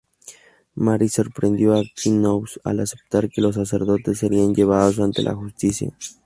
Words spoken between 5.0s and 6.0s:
la justicia.